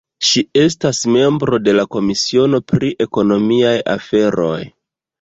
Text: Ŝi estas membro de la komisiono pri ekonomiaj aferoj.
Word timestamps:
Ŝi 0.27 0.41
estas 0.61 1.01
membro 1.17 1.59
de 1.67 1.77
la 1.81 1.85
komisiono 1.97 2.63
pri 2.73 2.93
ekonomiaj 3.09 3.79
aferoj. 3.99 4.61